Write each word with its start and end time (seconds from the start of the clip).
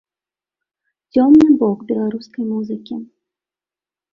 Цёмны 1.17 1.47
бок 1.65 1.79
беларускай 1.91 2.43
музыкі. 2.55 2.95